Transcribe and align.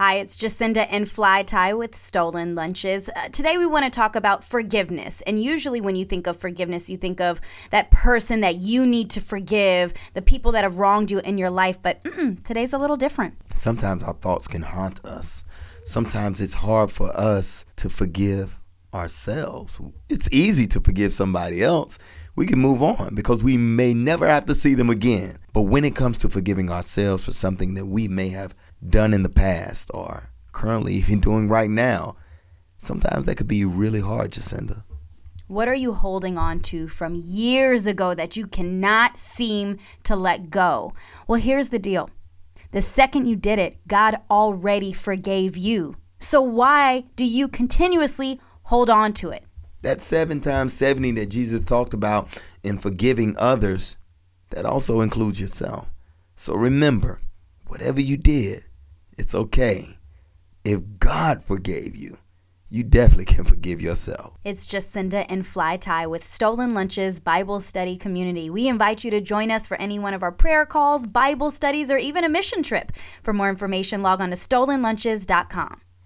Hi, 0.00 0.14
it's 0.14 0.38
Jacinda 0.38 0.86
and 0.90 1.06
Fly 1.06 1.42
Tie 1.42 1.74
with 1.74 1.94
Stolen 1.94 2.54
Lunches. 2.54 3.10
Uh, 3.14 3.28
today 3.28 3.58
we 3.58 3.66
want 3.66 3.84
to 3.84 3.90
talk 3.90 4.16
about 4.16 4.42
forgiveness. 4.42 5.20
And 5.26 5.42
usually, 5.42 5.82
when 5.82 5.94
you 5.94 6.06
think 6.06 6.26
of 6.26 6.38
forgiveness, 6.38 6.88
you 6.88 6.96
think 6.96 7.20
of 7.20 7.38
that 7.68 7.90
person 7.90 8.40
that 8.40 8.56
you 8.56 8.86
need 8.86 9.10
to 9.10 9.20
forgive, 9.20 9.92
the 10.14 10.22
people 10.22 10.52
that 10.52 10.64
have 10.64 10.78
wronged 10.78 11.10
you 11.10 11.18
in 11.18 11.36
your 11.36 11.50
life. 11.50 11.82
But 11.82 12.02
today's 12.44 12.72
a 12.72 12.78
little 12.78 12.96
different. 12.96 13.34
Sometimes 13.52 14.02
our 14.02 14.14
thoughts 14.14 14.48
can 14.48 14.62
haunt 14.62 15.04
us. 15.04 15.44
Sometimes 15.84 16.40
it's 16.40 16.54
hard 16.54 16.90
for 16.90 17.14
us 17.14 17.66
to 17.76 17.90
forgive 17.90 18.58
ourselves. 18.94 19.82
It's 20.08 20.32
easy 20.34 20.66
to 20.68 20.80
forgive 20.80 21.12
somebody 21.12 21.62
else. 21.62 21.98
We 22.36 22.46
can 22.46 22.58
move 22.58 22.82
on 22.82 23.14
because 23.14 23.44
we 23.44 23.58
may 23.58 23.92
never 23.92 24.26
have 24.26 24.46
to 24.46 24.54
see 24.54 24.72
them 24.72 24.88
again. 24.88 25.36
But 25.60 25.68
when 25.68 25.84
it 25.84 25.94
comes 25.94 26.16
to 26.20 26.30
forgiving 26.30 26.70
ourselves 26.70 27.26
for 27.26 27.34
something 27.34 27.74
that 27.74 27.84
we 27.84 28.08
may 28.08 28.30
have 28.30 28.54
done 28.88 29.12
in 29.12 29.22
the 29.22 29.28
past 29.28 29.90
or 29.92 30.32
currently 30.52 30.94
even 30.94 31.20
doing 31.20 31.50
right 31.50 31.68
now, 31.68 32.16
sometimes 32.78 33.26
that 33.26 33.36
could 33.36 33.46
be 33.46 33.66
really 33.66 34.00
hard, 34.00 34.30
Jacinda. 34.30 34.84
What 35.48 35.68
are 35.68 35.74
you 35.74 35.92
holding 35.92 36.38
on 36.38 36.60
to 36.60 36.88
from 36.88 37.14
years 37.14 37.86
ago 37.86 38.14
that 38.14 38.38
you 38.38 38.46
cannot 38.46 39.18
seem 39.18 39.76
to 40.04 40.16
let 40.16 40.48
go? 40.48 40.94
Well, 41.28 41.38
here's 41.38 41.68
the 41.68 41.78
deal. 41.78 42.08
The 42.72 42.80
second 42.80 43.26
you 43.26 43.36
did 43.36 43.58
it, 43.58 43.86
God 43.86 44.16
already 44.30 44.94
forgave 44.94 45.58
you. 45.58 45.94
So 46.20 46.40
why 46.40 47.04
do 47.16 47.26
you 47.26 47.48
continuously 47.48 48.40
hold 48.62 48.88
on 48.88 49.12
to 49.12 49.28
it? 49.28 49.44
That 49.82 50.00
seven 50.00 50.40
times 50.40 50.72
70 50.72 51.10
that 51.10 51.26
Jesus 51.26 51.60
talked 51.60 51.92
about 51.92 52.42
in 52.62 52.78
forgiving 52.78 53.34
others, 53.38 53.98
that 54.50 54.66
also 54.66 55.00
includes 55.00 55.40
yourself. 55.40 55.90
So 56.36 56.54
remember, 56.54 57.20
whatever 57.66 58.00
you 58.00 58.16
did, 58.16 58.64
it's 59.18 59.34
okay. 59.34 59.84
If 60.64 60.80
God 60.98 61.42
forgave 61.42 61.96
you, 61.96 62.18
you 62.68 62.84
definitely 62.84 63.24
can 63.24 63.44
forgive 63.44 63.80
yourself. 63.80 64.36
It's 64.44 64.66
Jacinda 64.66 65.26
and 65.28 65.46
Fly 65.46 65.76
Tie 65.76 66.06
with 66.06 66.22
Stolen 66.22 66.72
Lunches 66.72 67.18
Bible 67.18 67.60
Study 67.60 67.96
Community. 67.96 68.48
We 68.48 68.68
invite 68.68 69.02
you 69.02 69.10
to 69.10 69.20
join 69.20 69.50
us 69.50 69.66
for 69.66 69.76
any 69.78 69.98
one 69.98 70.14
of 70.14 70.22
our 70.22 70.30
prayer 70.30 70.64
calls, 70.64 71.06
Bible 71.06 71.50
studies, 71.50 71.90
or 71.90 71.98
even 71.98 72.22
a 72.22 72.28
mission 72.28 72.62
trip. 72.62 72.92
For 73.22 73.32
more 73.32 73.50
information, 73.50 74.02
log 74.02 74.20
on 74.20 74.30
to 74.30 74.36
stolenlunches.com. 74.36 75.80